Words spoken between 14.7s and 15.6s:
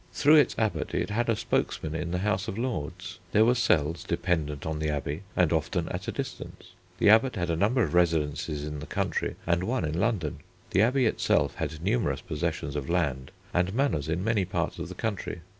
of the country.